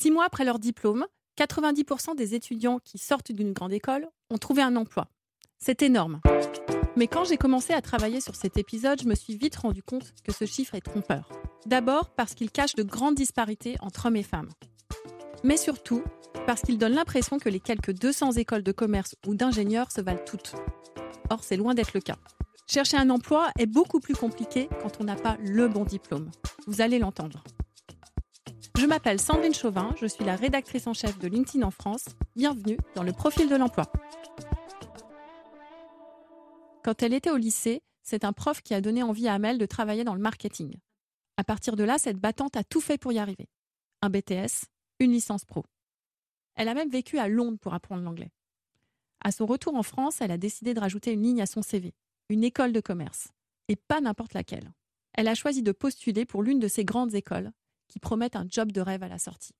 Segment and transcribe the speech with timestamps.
[0.00, 1.06] Six mois après leur diplôme,
[1.40, 5.08] 90% des étudiants qui sortent d'une grande école ont trouvé un emploi.
[5.58, 6.20] C'est énorme.
[6.94, 10.14] Mais quand j'ai commencé à travailler sur cet épisode, je me suis vite rendu compte
[10.22, 11.28] que ce chiffre est trompeur.
[11.66, 14.50] D'abord parce qu'il cache de grandes disparités entre hommes et femmes.
[15.42, 16.04] Mais surtout
[16.46, 20.24] parce qu'il donne l'impression que les quelques 200 écoles de commerce ou d'ingénieurs se valent
[20.24, 20.54] toutes.
[21.28, 22.18] Or, c'est loin d'être le cas.
[22.68, 26.30] Chercher un emploi est beaucoup plus compliqué quand on n'a pas le bon diplôme.
[26.68, 27.42] Vous allez l'entendre.
[28.78, 32.04] Je m'appelle Sandrine Chauvin, je suis la rédactrice en chef de LinkedIn en France.
[32.36, 33.90] Bienvenue dans le profil de l'emploi.
[36.84, 39.66] Quand elle était au lycée, c'est un prof qui a donné envie à Amel de
[39.66, 40.76] travailler dans le marketing.
[41.36, 43.48] À partir de là, cette battante a tout fait pour y arriver.
[44.00, 44.66] Un BTS,
[45.00, 45.64] une licence pro.
[46.54, 48.30] Elle a même vécu à Londres pour apprendre l'anglais.
[49.24, 51.94] À son retour en France, elle a décidé de rajouter une ligne à son CV,
[52.28, 53.32] une école de commerce,
[53.66, 54.72] et pas n'importe laquelle.
[55.14, 57.50] Elle a choisi de postuler pour l'une de ces grandes écoles
[57.88, 59.54] qui promettent un job de rêve à la sortie.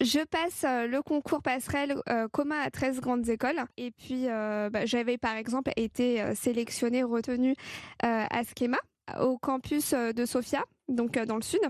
[0.00, 3.62] Je passe euh, le concours passerelle euh, commun à 13 grandes écoles.
[3.76, 7.54] Et puis, euh, bah, j'avais par exemple été sélectionnée, retenue
[8.00, 8.78] à Schema,
[9.20, 11.60] au campus de Sofia, donc dans le sud,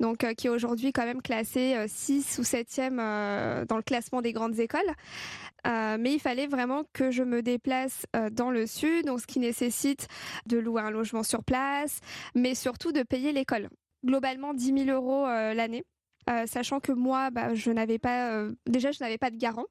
[0.00, 4.58] donc qui est aujourd'hui quand même classé 6 ou 7e dans le classement des grandes
[4.58, 4.90] écoles.
[5.64, 10.08] mais il fallait vraiment que je me déplace dans le sud, donc ce qui nécessite
[10.46, 12.00] de louer un logement sur place,
[12.34, 13.68] mais surtout de payer l'école.
[14.04, 15.84] Globalement 10 000 euros l'année.
[16.28, 19.64] Euh, sachant que moi, bah, je n'avais pas, euh, déjà, je n'avais pas de garant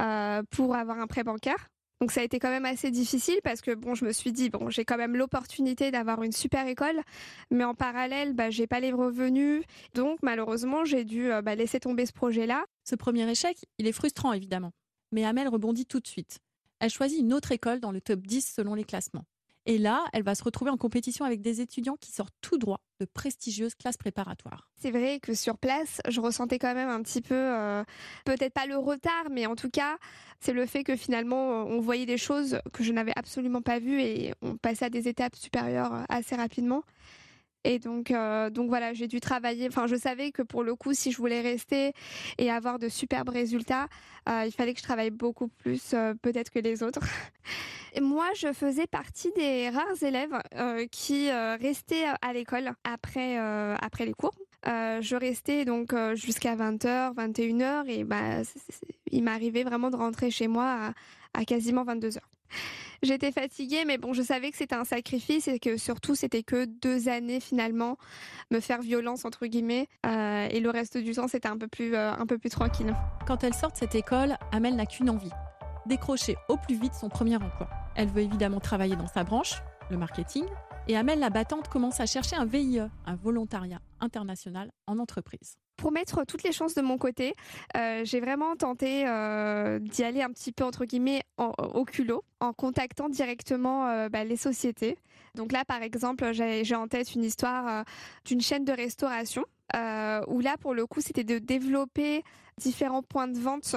[0.00, 1.68] euh, pour avoir un prêt bancaire.
[2.00, 4.50] Donc ça a été quand même assez difficile parce que bon, je me suis dit
[4.50, 7.00] bon, j'ai quand même l'opportunité d'avoir une super école,
[7.50, 9.62] mais en parallèle, bah, j'ai pas les revenus,
[9.94, 12.64] donc malheureusement, j'ai dû bah, laisser tomber ce projet-là.
[12.84, 14.72] Ce premier échec, il est frustrant évidemment,
[15.12, 16.40] mais Amel rebondit tout de suite.
[16.80, 19.24] Elle choisit une autre école dans le top 10 selon les classements.
[19.66, 22.80] Et là, elle va se retrouver en compétition avec des étudiants qui sortent tout droit
[23.00, 24.68] de prestigieuses classes préparatoires.
[24.80, 27.82] C'est vrai que sur place, je ressentais quand même un petit peu, euh,
[28.24, 29.96] peut-être pas le retard, mais en tout cas,
[30.40, 34.02] c'est le fait que finalement, on voyait des choses que je n'avais absolument pas vues
[34.02, 36.84] et on passait à des étapes supérieures assez rapidement.
[37.64, 39.66] Et donc, euh, donc voilà, j'ai dû travailler.
[39.68, 41.92] Enfin, je savais que pour le coup, si je voulais rester
[42.38, 43.88] et avoir de superbes résultats,
[44.28, 47.00] euh, il fallait que je travaille beaucoup plus, peut-être que les autres.
[48.00, 53.76] moi, je faisais partie des rares élèves euh, qui euh, restaient à l'école après, euh,
[53.80, 54.34] après les cours.
[54.66, 58.42] je restais donc jusqu'à 20h, 21h et bah,
[59.10, 60.92] il m'arrivait vraiment de rentrer chez moi
[61.34, 62.18] à, à quasiment 22h.
[63.02, 66.64] J'étais fatiguée, mais bon, je savais que c'était un sacrifice et que surtout c'était que
[66.64, 67.98] deux années finalement,
[68.50, 72.24] me faire violence entre guillemets, et le reste du temps c'était un peu plus un
[72.26, 72.94] peu plus tranquille.
[73.26, 75.32] Quand elle sort de cette école, Amel n'a qu'une envie
[75.86, 77.68] décrocher au plus vite son premier emploi.
[77.94, 79.60] Elle veut évidemment travailler dans sa branche,
[79.90, 80.44] le marketing,
[80.88, 85.56] et Amel la battante commence à chercher un VIE, un volontariat international en entreprise.
[85.76, 87.34] Pour mettre toutes les chances de mon côté,
[87.76, 92.52] euh, j'ai vraiment tenté euh, d'y aller un petit peu entre guillemets au culot, en
[92.52, 94.96] contactant directement euh, bah, les sociétés.
[95.34, 97.84] Donc là, par exemple, j'ai en tête une histoire
[98.24, 102.22] d'une chaîne de restauration où là, pour le coup, c'était de développer
[102.58, 103.76] différents points de vente,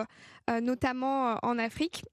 [0.50, 2.06] euh, notamment euh, en Afrique.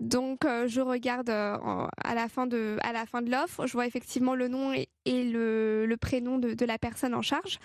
[0.00, 3.86] Donc, euh, je regarde à la fin de à la fin de l'offre, je vois
[3.86, 7.58] effectivement le nom et, le, prénom de, la personne en charge.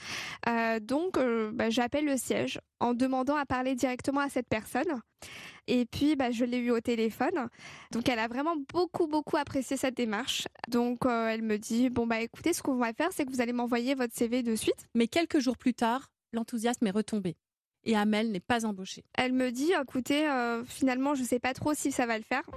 [0.82, 1.18] donc,
[1.54, 5.02] bah, j'appelle le siège en demandant à parler directement à cette personne.
[5.68, 7.48] Et puis, bah, je l'ai eu au téléphone.
[7.92, 10.48] Donc, elle a vraiment beaucoup, beaucoup apprécié cette démarche.
[10.68, 13.54] Donc, elle me dit, bon, bah, écoutez, ce qu'on va faire, c'est que vous allez
[13.54, 14.88] m'envoyer votre CV de suite.
[14.96, 17.38] Mais quelques jours plus tard, l'enthousiasme est retombé
[17.84, 19.04] et Amel n'est pas embauchée.
[19.14, 22.44] Elle me dit, écoutez, euh, finalement, je sais pas trop si ça va le faire.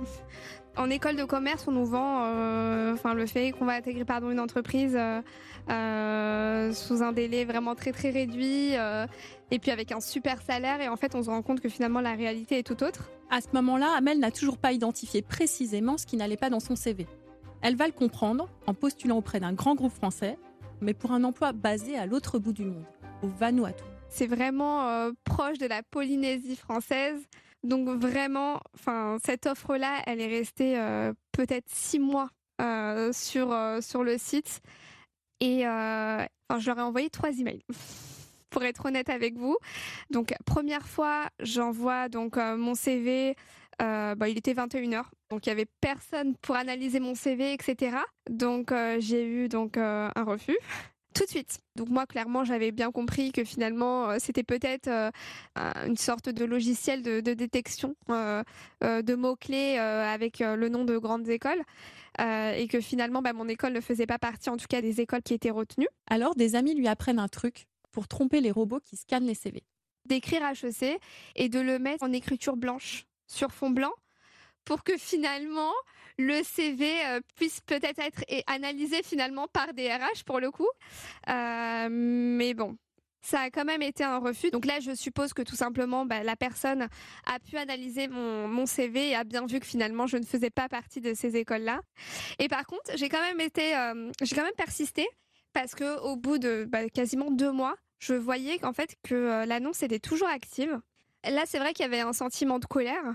[0.76, 4.32] En école de commerce, on nous vend, euh, enfin, le fait qu'on va intégrer, pardon,
[4.32, 8.72] une entreprise euh, sous un délai vraiment très très réduit,
[9.52, 12.00] et puis avec un super salaire, et en fait, on se rend compte que finalement,
[12.00, 13.08] la réalité est tout autre.
[13.30, 16.74] À ce moment-là, Amel n'a toujours pas identifié précisément ce qui n'allait pas dans son
[16.74, 17.06] CV.
[17.62, 20.36] Elle va le comprendre en postulant auprès d'un grand groupe français,
[20.80, 22.84] mais pour un emploi basé à l'autre bout du monde,
[23.22, 23.84] au Vanuatu.
[24.14, 27.20] C'est vraiment euh, proche de la Polynésie française.
[27.64, 32.30] Donc vraiment, enfin cette offre-là, elle est restée euh, peut-être six mois
[32.60, 33.52] euh, sur
[33.82, 34.60] sur le site
[35.40, 37.64] et je leur ai envoyé trois emails.
[38.50, 39.56] pour être honnête avec vous.
[40.10, 43.34] Donc première fois, j'envoie donc mon CV.
[43.80, 47.96] Bah, il était 21h, donc il y avait personne pour analyser mon CV, etc.
[48.30, 50.56] Donc j'ai eu donc un refus
[51.14, 51.60] tout de suite.
[51.76, 55.10] Donc moi, clairement, j'avais bien compris que finalement, euh, c'était peut-être euh,
[55.86, 58.42] une sorte de logiciel de, détection euh,
[58.82, 61.62] de mots-clés avec le nom de grandes écoles.
[62.18, 65.22] et que finalement, bah, mon école ne faisait pas partie, en tout cas, des écoles
[65.22, 65.88] qui étaient retenues.
[66.08, 69.62] Alors, des amis lui apprennent un truc pour tromper les robots qui scannent les CV.
[70.06, 71.00] d'écrire HEC
[71.36, 73.92] et de le mettre en écriture blanche sur fond blanc
[74.64, 75.72] pour que finalement
[76.18, 79.94] le CV euh, puisse peut-être être analysé finalement par des
[80.26, 80.68] pour le coup.
[81.28, 82.76] Euh, mais bon,
[83.20, 84.50] ça a quand même été un refus.
[84.50, 86.88] Donc là, je suppose que tout simplement, bah, la personne
[87.26, 90.68] a pu analyser mon, CV et a bien vu que finalement, je ne faisais pas
[90.68, 91.80] partie de ces écoles-là.
[92.38, 95.06] Et par contre, j'ai quand même été, euh, j'ai quand même persisté
[95.52, 99.82] parce que au bout de bah, quasiment deux mois, je voyais qu'en fait que l'annonce
[99.82, 100.80] était toujours active.
[101.24, 103.14] Là, c'est vrai qu'il y avait un sentiment de colère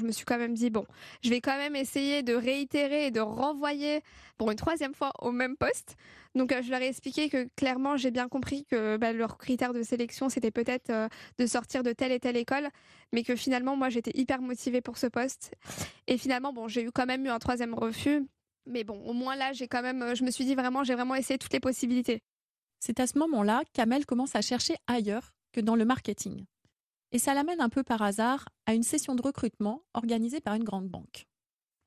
[0.00, 0.84] je me suis quand même dit, bon,
[1.22, 4.02] je vais quand même essayer de réitérer et de renvoyer
[4.38, 5.96] pour une troisième fois au même poste.
[6.34, 9.72] Donc, euh, je leur ai expliqué que clairement, j'ai bien compris que bah, leur critère
[9.72, 11.08] de sélection, c'était peut-être euh,
[11.38, 12.68] de sortir de telle et telle école,
[13.12, 15.54] mais que finalement, moi, j'étais hyper motivée pour ce poste.
[16.06, 18.26] Et finalement, bon, j'ai eu quand même eu un troisième refus.
[18.66, 20.94] Mais bon, au moins là, j'ai quand même, euh, je me suis dit vraiment, j'ai
[20.94, 22.22] vraiment essayé toutes les possibilités.
[22.80, 26.44] C'est à ce moment-là qu'Amel commence à chercher ailleurs que dans le marketing.
[27.12, 30.64] Et ça l'amène un peu par hasard à une session de recrutement organisée par une
[30.64, 31.26] grande banque.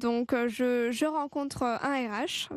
[0.02, 2.50] Donc euh, je, rencontre euh, un RH.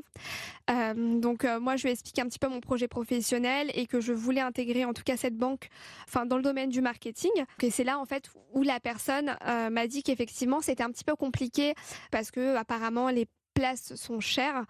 [0.71, 4.13] Euh, donc moi je lui explique un petit peu mon projet professionnel et que je
[4.13, 5.69] voulais intégrer en tout cas cette banque,
[6.07, 7.31] enfin dans le domaine du marketing.
[7.63, 11.15] Et c'est là en fait où la personne m'a dit qu'effectivement c'était un petit peu
[11.15, 11.75] compliqué
[12.11, 13.27] parce que apparemment les
[13.59, 14.65] places sont chères.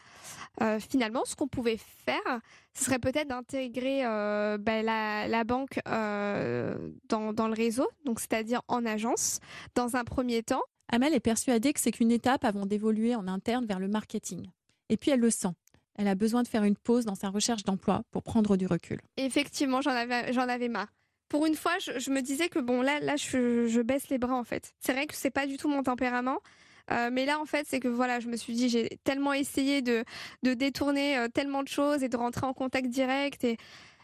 [0.63, 2.41] Euh, finalement, ce qu'on pouvait faire,
[2.75, 6.77] ce serait peut-être d'intégrer euh, bah, la, banque euh,
[7.09, 9.41] dans, dans, le réseau, donc c'est-à-dire en agence,
[9.75, 10.63] dans un premier temps.
[10.91, 14.49] Amel est persuadée que c'est qu'une étape avant d'évoluer en interne vers le marketing.
[14.89, 15.53] Et puis elle le sent.
[15.97, 19.01] Elle a besoin de faire une pause dans sa recherche d'emploi pour prendre du recul.
[19.17, 20.89] Effectivement, j'en avais, j'en avais marre
[21.29, 24.35] pour une fois, je, me disais que bon, là, là, je, je baisse les bras
[24.35, 24.73] en fait.
[24.81, 26.39] C'est vrai que c'est pas du tout mon tempérament.
[26.91, 29.83] Euh, mais là, en fait, c'est que voilà, je me suis dit, j'ai tellement essayé
[29.83, 30.05] de,
[30.43, 33.57] de détourner euh, tellement de choses et de rentrer en contact direct et,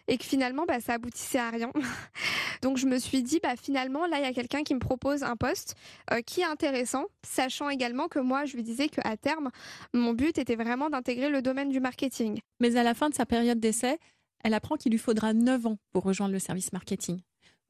[0.09, 1.73] et que finalement, bah, ça aboutissait à rien.
[2.63, 5.23] Donc, je me suis dit, bah, finalement, là, il y a quelqu'un qui me propose
[5.23, 5.75] un poste
[6.13, 9.51] euh, qui est intéressant, sachant également que moi, je lui disais qu'à terme,
[9.93, 12.41] mon but était vraiment d'intégrer le domaine du marketing.
[12.61, 13.99] Mais à la fin de sa période d'essai,
[14.43, 17.21] elle apprend qu'il lui faudra 9 ans pour rejoindre le service marketing.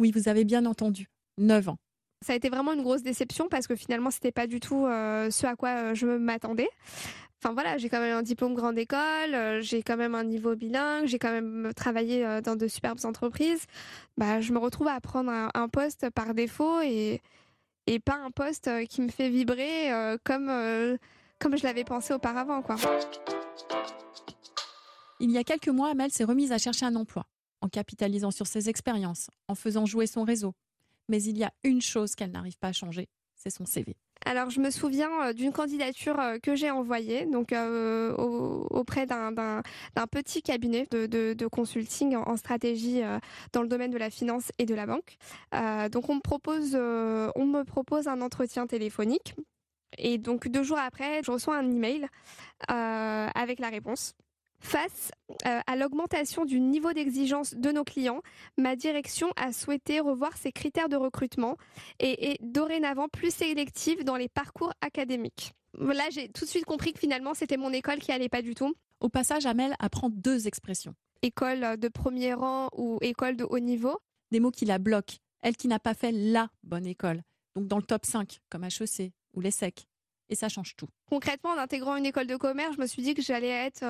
[0.01, 1.09] Oui, vous avez bien entendu,
[1.39, 1.79] 9 ans
[2.21, 5.31] ça a été vraiment une grosse déception parce que finalement, c'était pas du tout euh,
[5.31, 6.69] ce à quoi euh, je m'attendais.
[7.39, 10.57] Enfin voilà, j'ai quand même un diplôme grande école, euh, j'ai quand même un niveau
[10.57, 13.67] bilingue, j'ai quand même travaillé dans de superbes entreprises.
[14.17, 17.21] Bah, je me retrouve à prendre un, poste par défaut et,
[18.07, 19.91] pas un poste qui me fait vibrer
[20.25, 20.51] comme,
[21.39, 22.63] comme je l'avais pensé auparavant.
[22.63, 22.77] Quoi.
[25.21, 27.27] Il y a quelques mois, Amel s'est remise à chercher un emploi,
[27.61, 30.55] en capitalisant sur ses expériences, en faisant jouer son réseau,
[31.09, 33.97] mais il y a une chose qu'elle n'arrive pas à changer, c'est son CV.
[34.27, 39.63] Alors, je me souviens euh, d'une candidature euh, que j'ai envoyée donc euh, auprès d'un
[40.11, 43.03] petit cabinet de, consulting en, stratégie
[43.53, 45.17] dans le domaine de la finance et de la banque.
[45.91, 49.35] donc, on me propose, on me propose un entretien téléphonique.
[49.99, 52.07] Et donc, deux jours après, je reçois un email
[52.69, 54.15] avec la réponse.
[54.65, 55.13] Face
[55.47, 58.23] euh, à l'augmentation du niveau d'exigence de nos clients,
[58.57, 61.59] ma direction a souhaité revoir ses critères de recrutement
[62.01, 65.53] et est dorénavant plus sélective dans les parcours académiques.
[65.79, 68.55] Là, j'ai tout de suite compris que finalement, c'était mon école qui allait pas du
[68.55, 68.75] tout.
[69.01, 70.95] Au passage, Amel apprend deux expressions.
[71.21, 73.99] École de premier rang ou école de haut niveau.
[74.31, 75.17] Des mots qui la bloquent.
[75.43, 77.21] Elle qui n'a pas fait la bonne école.
[77.55, 79.87] Donc dans le top 5, comme HEC ou l'ESSEC.
[80.31, 80.89] Et ça change tout.
[81.11, 83.85] Concrètement, en intégrant une école de commerce, je me suis dit que j'allais être...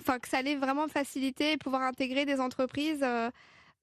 [0.00, 3.30] Enfin que ça allait vraiment faciliter et pouvoir intégrer des entreprises euh,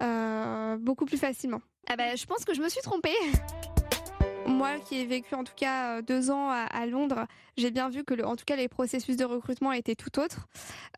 [0.02, 1.62] euh, beaucoup plus facilement.
[1.88, 3.16] Ah ben, je pense que je me suis trompée.
[4.48, 7.28] Moi qui ai vécu en tout cas euh, deux ans à, Londres,
[7.58, 10.48] j'ai bien vu que le, en tout cas les processus de recrutement étaient tout autres.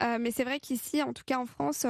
[0.01, 1.85] mais c'est vrai qu'ici, en tout cas en France,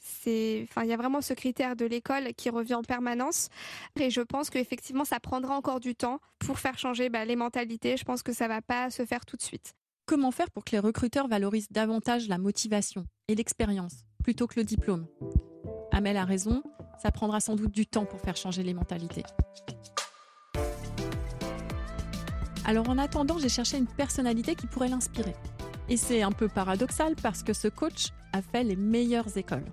[0.00, 3.48] c'est, enfin il y a vraiment ce critère de l'école qui revient en permanence.
[3.98, 7.96] Et je pense qu'effectivement ça prendra encore du temps pour faire changer bah, les mentalités.
[7.96, 9.74] Je pense que ça va pas se faire tout de suite.
[10.06, 14.64] Comment faire pour que les recruteurs valorisent davantage la motivation et l'expérience plutôt que le
[14.64, 15.06] diplôme?
[15.92, 16.62] Amel a raison,
[17.02, 19.22] ça prendra sans doute du temps pour faire changer les mentalités.
[22.66, 25.34] Alors en attendant, j'ai cherché une personnalité qui pourrait l'inspirer.
[25.88, 29.64] Et c'est un peu paradoxal parce que ce coach a fait les meilleures écoles.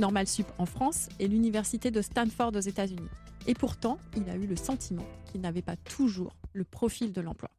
[0.00, 3.10] Normal Sup en France et l'université de Stanford aux États-Unis.
[3.46, 7.50] Et pourtant, il a eu le sentiment qu'il n'avait pas toujours le profil de l'emploi.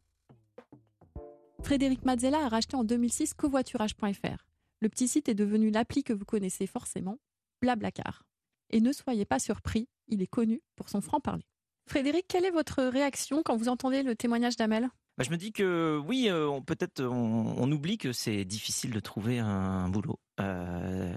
[1.63, 4.45] Frédéric Mazzella a racheté en 2006 covoiturage.fr.
[4.81, 7.19] Le petit site est devenu l'appli que vous connaissez forcément,
[7.61, 8.23] Blablacar.
[8.71, 11.45] Et ne soyez pas surpris, il est connu pour son franc-parler.
[11.87, 14.89] Frédéric, quelle est votre réaction quand vous entendez le témoignage d'Amel?
[15.17, 19.39] Bah, je me dis que oui, euh, peut-être on, oublie que c'est difficile de trouver
[19.39, 20.19] un, boulot.
[20.39, 21.13] Euh,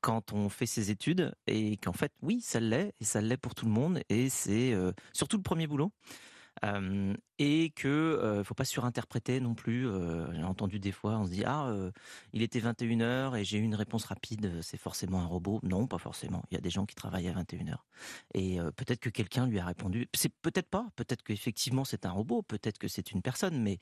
[0.00, 3.54] quand on fait ses études et qu'en fait, oui, ça l'est et ça l'est pour
[3.54, 4.74] tout le monde et c'est
[5.12, 5.92] surtout le premier boulot.
[7.38, 9.86] Et que euh, faut pas surinterpréter non plus.
[10.32, 11.74] J'ai entendu des fois, on se dit ah
[12.32, 15.60] il était 21h et j'ai eu une réponse rapide, c'est forcément un robot.
[15.62, 16.42] Non, pas forcément.
[16.50, 17.76] Il y a des gens qui travaillent à 21h
[18.34, 20.08] et peut-être que quelqu'un lui a répondu.
[20.14, 20.88] C'est peut-être pas.
[20.96, 22.42] Peut-être qu'effectivement c'est un robot.
[22.42, 23.60] Peut-être que c'est une personne.
[23.60, 23.78] Mais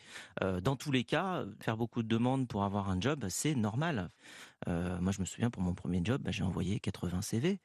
[0.63, 4.11] dans tous les cas, faire beaucoup de demandes pour avoir un job, c'est normal.
[4.67, 7.61] moi, je me souviens pour mon premier job, bah, j'ai envoyé 80 CV.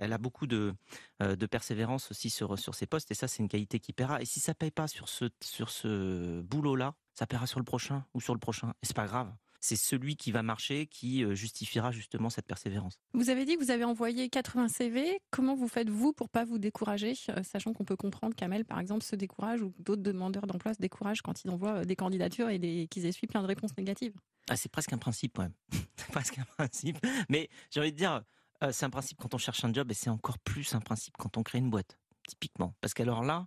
[0.00, 0.74] Elle a beaucoup de,
[1.22, 4.20] euh, de persévérance aussi sur, sur ses postes et ça, c'est une qualité qui paiera.
[4.20, 8.04] Et si ça paye pas sur ce, sur ce boulot-là, ça paiera sur le prochain
[8.14, 8.70] ou sur le prochain.
[8.82, 9.32] Et c'est pas grave.
[9.60, 13.00] C'est celui qui va marcher qui euh, justifiera justement cette persévérance.
[13.14, 15.18] Vous avez dit que vous avez envoyé 80 CV.
[15.30, 19.02] Comment vous faites-vous pour pas vous décourager, euh, sachant qu'on peut comprendre qu'Amel, par exemple,
[19.02, 23.06] se décourage ou d'autres demandeurs d'emploi se découragent quand ils envoient des candidatures et qu'ils
[23.06, 24.14] essuient plein de réponses négatives?
[24.48, 25.54] Ah, C'est presque un principe, quand même.
[25.96, 26.98] c'est presque un principe.
[27.28, 28.22] Mais j'ai envie de dire,
[28.62, 31.16] euh, c'est un principe quand on cherche un job et c'est encore plus un principe
[31.16, 31.98] quand on crée une boîte,
[32.28, 32.74] typiquement.
[32.80, 33.46] Parce qu'alors là,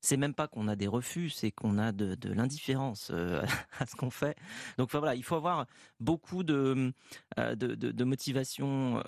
[0.00, 3.42] c'est même pas qu'on a des refus, c'est qu'on a de, l'indifférence euh,
[3.78, 4.36] à ce qu'on fait.
[4.78, 5.66] Donc voilà, il faut avoir
[6.00, 6.92] beaucoup de,
[7.38, 9.02] euh, de, motivation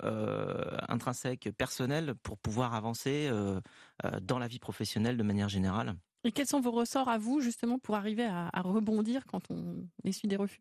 [0.89, 3.29] intrinsèque, personnelle, pour pouvoir avancer
[4.21, 5.95] dans la vie professionnelle de manière générale.
[6.23, 10.27] Et quels sont vos ressorts à vous, justement, pour arriver à, rebondir quand on essuie
[10.27, 10.59] des refus?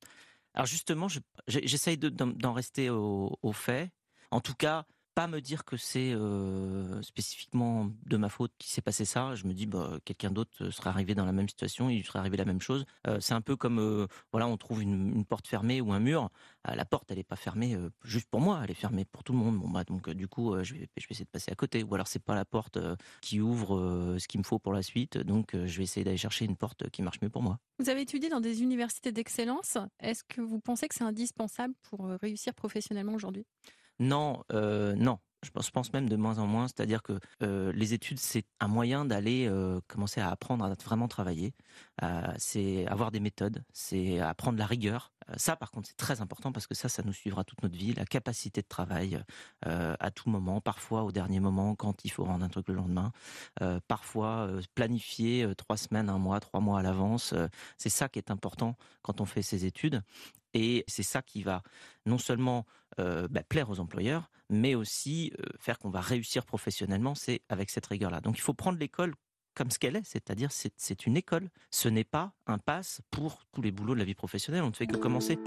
[0.55, 1.09] Alors justement,
[1.49, 3.90] j'essaye d'en rester au, au fait
[4.30, 8.83] en tout cas, pas me dire que c'est euh, spécifiquement de ma faute qui s'est
[8.83, 9.35] passé ça.
[9.35, 12.37] Je me dis, bah, quelqu'un d'autre serait arrivé dans la même situation, il serait arrivé
[12.37, 12.85] la même chose.
[13.06, 16.28] Euh, c'est un peu comme, euh, voilà, on trouve une, porte fermée ou un mur.
[16.66, 19.38] la porte, elle n'est pas fermée juste pour moi, elle est fermée pour tout le
[19.38, 19.59] monde.
[19.59, 21.83] Bon, bah, donc, du coup, je vais, je, vais, essayer de passer à côté.
[21.83, 22.78] Ou alors, c'est pas la porte
[23.23, 25.16] qui ouvre ce qu'il me faut pour la suite.
[25.16, 27.59] Donc, je vais essayer d'aller chercher une porte qui marche mieux pour moi.
[27.78, 29.78] Vous avez étudié dans des universités d'excellence.
[29.99, 33.47] Est-ce que vous pensez que c'est indispensable pour réussir professionnellement aujourd'hui?
[33.98, 35.18] Non, euh, non.
[35.42, 39.04] Je pense, même de moins en moins, c'est-à-dire que euh, les études, c'est un moyen
[39.04, 41.54] d'aller euh, commencer à apprendre à vraiment travailler.
[42.36, 45.12] c'est avoir des méthodes, c'est apprendre la rigueur.
[45.36, 47.94] ça, par contre, c'est très important parce que ça, ça nous suivra toute notre vie.
[47.94, 49.22] La capacité de travail
[49.62, 53.12] à tout moment, parfois au dernier moment, quand il faut rendre un truc le lendemain,
[53.86, 57.34] parfois planifier trois semaines, un mois, trois mois à l'avance.
[57.78, 60.02] c'est ça qui est important quand on fait ses études.
[60.58, 61.62] Et c'est ça qui va
[62.06, 62.64] non seulement
[62.98, 67.68] euh, bah, plaire aux employeurs, mais aussi euh, faire qu'on va réussir professionnellement, c'est avec
[67.68, 68.22] cette rigueur-là.
[68.22, 69.14] Donc il faut prendre l'école
[69.54, 71.50] comme ce qu'elle est, c'est-à-dire c'est une école.
[71.70, 74.75] Ce n'est pas un passe pour tous les boulots de la vie professionnelle, on ne
[74.75, 75.38] fait que commencer.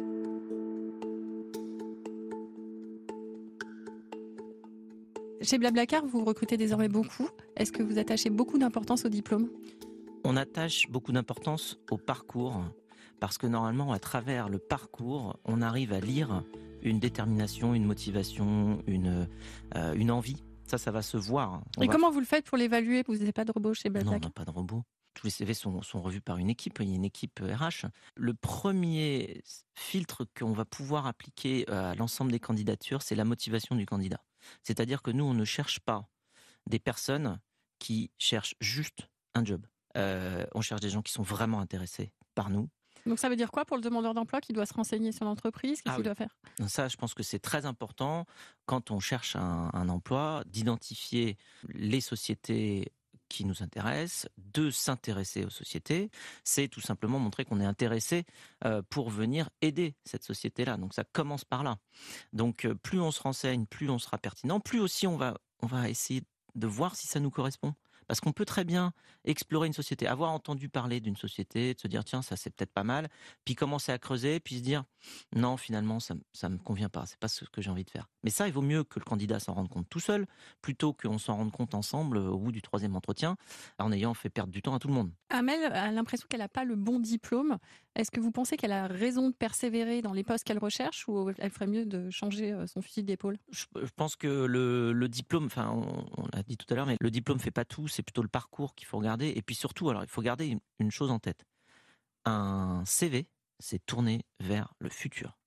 [5.41, 7.29] Chez Blablacar, vous recrutez désormais beaucoup.
[7.55, 9.49] Est-ce que vous attachez beaucoup d'importance au diplôme?
[10.23, 12.63] On attache beaucoup d'importance au parcours
[13.19, 16.43] parce que normalement, à travers le parcours, on arrive à lire
[16.81, 19.27] une détermination, une motivation, une,
[19.75, 20.43] euh, une envie.
[20.65, 21.61] Ça, ça va se voir.
[21.81, 23.03] Et comment vous le faites pour l'évaluer?
[23.07, 24.21] Vous n'avez pas de robot chez Balzac?
[24.21, 24.83] Non, non, pas de robot.
[25.15, 27.87] Tous les CV sont, sont, revus par une équipe, il y a une équipe RH.
[28.15, 29.43] Le premier
[29.75, 34.23] filtre qu'on va pouvoir appliquer à l'ensemble des candidatures, c'est la motivation du candidat.
[34.63, 36.07] C'est-à-dire que nous, on ne cherche pas
[36.67, 37.39] des personnes
[37.79, 39.65] qui cherchent juste un job.
[39.97, 42.69] Euh, on cherche des gens qui sont vraiment intéressés par nous,
[43.09, 45.81] donc ça veut dire quoi pour le demandeur d'emploi qui doit se renseigner sur l'entreprise?
[45.81, 46.37] Qu'est-ce ah qu'il doit faire?
[46.67, 48.25] Ça, je pense que c'est très important
[48.65, 51.37] quand on cherche un, emploi d'identifier
[51.69, 52.91] les sociétés
[53.29, 56.09] qui nous intéressent, de s'intéresser aux sociétés,
[56.43, 58.25] c'est tout simplement montrer qu'on est intéressé
[58.65, 60.77] euh, pour venir aider cette société-là.
[60.77, 61.77] Donc ça commence par là.
[62.33, 65.67] Donc euh, plus on se renseigne, plus on sera pertinent, plus aussi on va on
[65.67, 66.23] va essayer
[66.55, 67.73] de voir si ça nous correspond.
[68.09, 68.91] Parce qu'on peut très bien
[69.23, 72.73] explorer une société, avoir entendu parler d'une société, de se dire tiens ça c'est peut-être
[72.73, 73.07] pas mal,
[73.45, 74.83] puis commencer à creuser, puis se dire
[75.35, 78.09] non finalement ça ça me convient pas, c'est pas ce que j'ai envie de faire.
[78.23, 80.25] Mais ça il vaut mieux que le candidat s'en rende compte tout seul
[80.63, 83.37] plutôt qu'on s'en rende compte ensemble au bout du troisième entretien
[83.77, 85.11] en ayant fait perdre du temps à tout le monde.
[85.29, 87.59] Amel a l'impression qu'elle n'a pas le bon diplôme.
[87.95, 91.31] Est-ce que vous pensez qu'elle a raison de persévérer dans les postes qu'elle recherche ou
[91.37, 93.37] elle ferait mieux de changer euh, son fusil d'épaule?
[93.51, 97.39] Je, pense que le, diplôme, enfin on, l'a dit tout à l'heure, mais le diplôme
[97.39, 99.33] fait pas tout, c'est plutôt le parcours qu'il faut regarder.
[99.35, 101.45] Et puis surtout, alors il faut garder une, chose en tête.
[102.23, 103.27] Un CV,
[103.59, 105.37] c'est tourné vers le futur.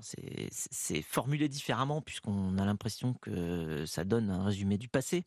[0.00, 5.24] c'est formulé différemment puisqu'on a l'impression que ça donne un résumé du passé.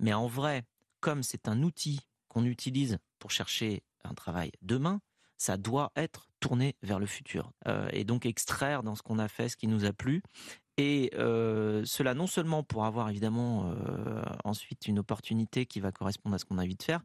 [0.00, 0.64] Mais en vrai,
[0.98, 5.00] comme c'est un outil qu'on utilise pour chercher un travail demain,
[5.36, 7.52] ça doit être tourné vers le futur.
[7.68, 10.22] Euh, et donc extraire dans ce qu'on a fait ce qui nous a plu
[10.82, 16.34] Et euh, cela non seulement pour avoir évidemment euh, ensuite une opportunité qui va correspondre
[16.34, 17.02] à ce qu'on a envie de faire,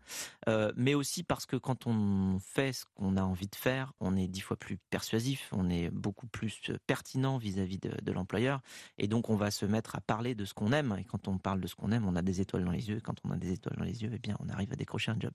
[0.48, 4.16] euh, mais aussi parce que quand on fait ce qu'on a envie de faire, on
[4.16, 8.62] est dix fois plus persuasif, on est beaucoup plus pertinent vis-à-vis de, l'employeur,
[8.98, 10.96] et donc on va se mettre à parler de ce qu'on aime.
[10.98, 13.00] Et quand on parle de ce qu'on aime, on a des étoiles dans les yeux.
[13.00, 15.12] Et quand on a des étoiles dans les yeux, eh bien on arrive à décrocher
[15.12, 15.34] un job.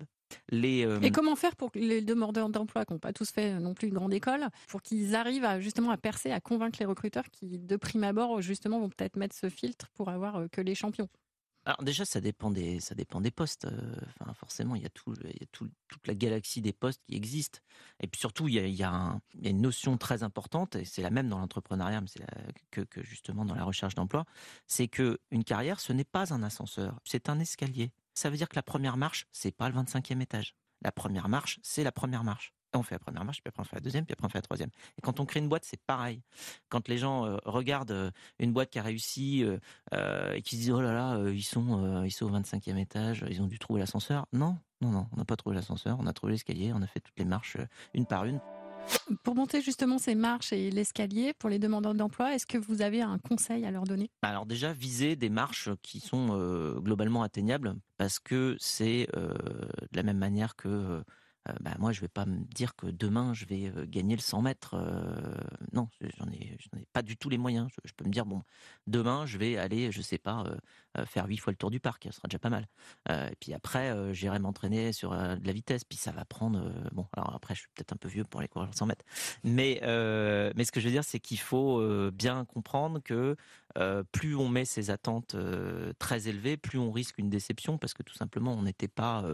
[0.48, 3.74] Les, Et comment faire pour que les demandeurs d'emploi qui n'ont pas tous fait non
[3.74, 7.58] plus une grande école, pour qu'ils arrivent justement à percer, à convaincre les recruteurs qui,
[7.58, 11.08] de prime abord, justement, vont peut-être mettre ce filtre pour avoir euh, que les champions
[11.66, 13.66] alors déjà, ça dépend des, ça dépend des postes.
[13.66, 16.72] Euh, enfin, forcément, il y a, tout, il y a tout, toute la galaxie des
[16.72, 17.58] postes qui existent.
[18.00, 21.02] Et puis surtout, il y a, il y a, une notion très importante, et c'est
[21.02, 22.24] la même dans l'entrepreneuriat, c'est
[22.70, 24.24] que, que, justement dans la recherche d'emploi,
[24.66, 27.92] c'est que une carrière, ce n'est pas un ascenseur, c'est un escalier.
[28.14, 30.54] Ça veut dire que la première marche, c'est pas le 25e étage.
[30.80, 33.64] La première marche, c'est la première marche on fait la première marche, puis après on
[33.64, 34.70] fait la deuxième, puis après on fait la troisième.
[34.98, 36.22] Et quand on crée une boîte, c'est pareil.
[36.68, 40.60] Quand les gens euh, regardent euh, une boîte qui a réussi euh, et qui se
[40.62, 43.80] disent oh là là, ils sont ils sont au 25e étage, ils ont dû trouver
[43.80, 44.26] l'ascenseur.
[44.32, 47.00] Non, non, non, on n'a pas trouvé l'ascenseur, on a trouvé l'escalier, on a fait
[47.00, 47.56] toutes les marches
[47.94, 48.40] une par une.
[49.24, 53.02] Pour monter justement ces marches et l'escalier pour les demandeurs d'emploi, est-ce que vous avez
[53.02, 54.10] un conseil à leur donner?
[54.22, 56.28] Alors déjà, viser des marches qui sont
[56.80, 61.04] globalement atteignables parce que c'est de la même manière que
[61.48, 64.20] euh, bah, moi, je vais pas me dire que demain, je vais euh, gagner le
[64.20, 64.74] 100 mètres.
[64.74, 65.36] Euh,
[65.72, 67.68] non, j'en ai, ai, pas du tout les moyens.
[67.84, 68.42] Je, peux me dire, bon,
[68.86, 70.44] demain, je vais aller, je sais pas,
[71.06, 72.04] faire huit fois le tour du parc.
[72.10, 72.66] Ce sera déjà pas mal.
[73.08, 75.84] et puis après, j'irai m'entraîner sur de la vitesse.
[75.84, 78.48] Puis ça va prendre, bon, alors après, je suis peut-être un peu vieux pour aller
[78.48, 79.04] courir le 100 mètres.
[79.44, 83.36] Mais, mais ce que je veux dire, c'est qu'il faut bien comprendre que
[84.12, 85.36] plus on met ses attentes
[85.98, 89.24] très élevées, plus on risque une déception parce que tout simplement, on n'était pas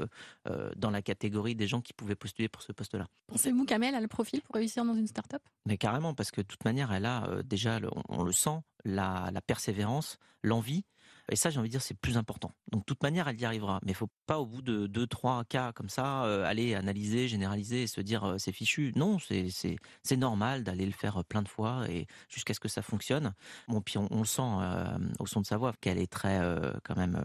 [0.77, 3.07] dans la catégorie des gens qui pouvaient postuler pour ce poste-là.
[3.29, 5.43] Pensez-vous qu'Amel a le profil pour réussir dans une start-up?
[5.67, 9.31] Mais carrément, parce que de toute manière, elle a euh, déjà, on, le sent, la
[9.47, 10.85] persévérance, l'envie
[11.31, 12.53] et ça, j'ai envie de dire, c'est plus important.
[12.71, 13.81] Donc, de toute manière, elle y arrivera.
[13.85, 17.27] Mais il faut pas, au bout de deux, trois cas comme ça, euh, aller analyser,
[17.27, 18.93] généraliser et se dire euh, c'est fichu.
[18.95, 23.35] Non, c'est normal d'aller le faire plein de fois et jusqu'à ce que ça fonctionne.
[23.67, 26.41] Bon, puis on, le sent euh, au son de sa voix qu'elle est très
[26.85, 27.23] quand même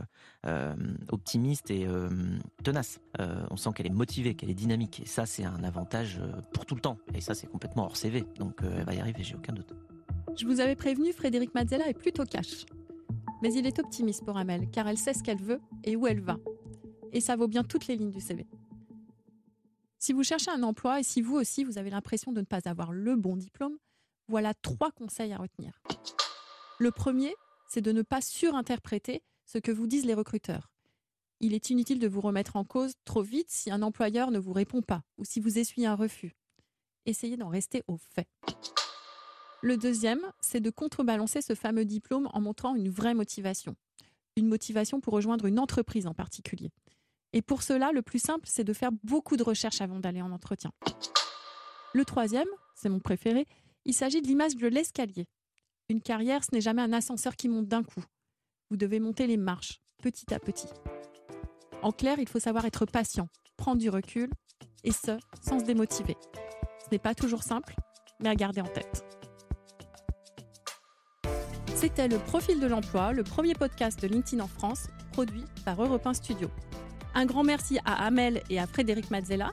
[1.10, 1.88] optimiste et
[2.64, 3.00] tenace.
[3.20, 5.02] on sent qu'elle est motivée, qu'elle est dynamique.
[5.02, 6.20] Et ça, c'est un avantage
[6.54, 6.98] pour tout le temps.
[7.14, 8.24] Et ça, c'est complètement hors CV.
[8.38, 9.74] Donc, elle va y arriver, j'ai aucun doute.
[10.36, 12.66] Je vous avais prévenu, Frédéric Mazzella est plutôt cash.
[13.42, 16.22] Mais il est optimiste pour Amel, car elle sait ce qu'elle veut et où elle
[16.22, 16.38] va.
[17.12, 18.46] Et ça vaut bien toutes les lignes du CV.
[19.98, 22.62] Si vous cherchez un emploi et si vous aussi vous avez l'impression de ne pas
[22.66, 23.78] avoir le bon diplôme,
[24.28, 25.80] voilà trois conseils à retenir.
[26.80, 27.36] Le premier,
[27.70, 30.72] c'est de ne pas surinterpréter ce que vous disent les recruteurs.
[31.40, 34.54] Il est inutile de vous remettre en cause trop vite si un employeur ne vous
[34.54, 36.36] répond pas ou si vous essuyez un refus.
[37.06, 38.28] Essayez d'en rester au fait.
[39.64, 43.76] Le deuxième, c'est de contrebalancer ce fameux diplôme en montrant une vraie motivation.
[44.36, 46.72] Une motivation pour rejoindre une entreprise en particulier.
[47.34, 50.32] Et pour cela, le plus simple, c'est de faire beaucoup de recherches avant d'aller en
[50.32, 50.72] entretien.
[51.94, 53.46] Le troisième, c'est mon préféré,
[53.86, 55.28] il s'agit de l'image de l'escalier.
[55.90, 58.04] Une carrière, ce n'est jamais un ascenseur qui monte d'un coup.
[58.70, 60.70] Vous devez monter les marches, petit à petit.
[61.84, 64.30] En clair, il faut savoir être patient, prendre du recul,
[64.84, 66.16] et ce, sans se démotiver.
[66.84, 67.76] Ce n'est pas toujours simple,
[68.20, 69.11] mais à garder en tête.
[71.82, 76.06] C'était le Profil de l'emploi, le premier podcast de LinkedIn en France, produit par Europe
[76.06, 76.48] 1 Studio.
[77.16, 79.52] Un grand merci à Amel et à Frédéric Mazzella.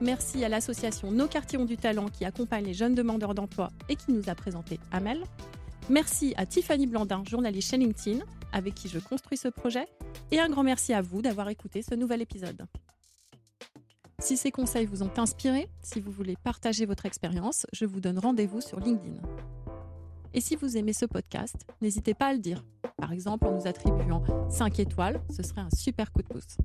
[0.00, 3.96] Merci à l'association Nos quartiers ont du talent qui accompagne les jeunes demandeurs d'emploi et
[3.96, 5.22] qui nous a présenté Amel.
[5.90, 9.84] Merci à Tiffany Blandin, journaliste chez LinkedIn, avec qui je construis ce projet.
[10.30, 12.64] Et un grand merci à vous d'avoir écouté ce nouvel épisode.
[14.20, 18.18] Si ces conseils vous ont inspiré, si vous voulez partager votre expérience, je vous donne
[18.18, 19.20] rendez-vous sur LinkedIn.
[20.34, 22.64] Et si vous aimez ce podcast, n'hésitez pas à le dire.
[22.96, 26.58] Par exemple, en nous attribuant 5 étoiles, ce serait un super coup de pouce.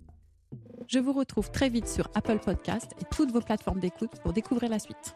[0.88, 4.70] Je vous retrouve très vite sur Apple Podcast et toutes vos plateformes d'écoute pour découvrir
[4.70, 5.16] la suite.